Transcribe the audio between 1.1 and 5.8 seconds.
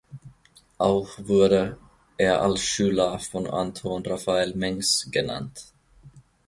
wurde er als Schüler von Anton Raphael Mengs genannt.